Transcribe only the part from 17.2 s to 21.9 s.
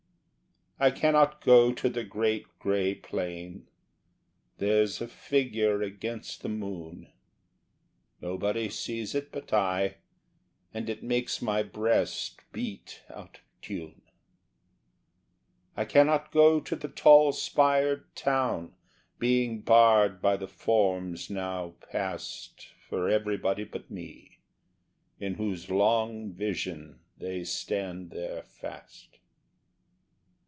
spired town, being barred by the forms now